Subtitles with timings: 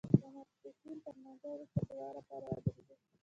[0.21, 2.95] د ماسپښین تر لمانځه وروسته د دعا لپاره ودرېدو.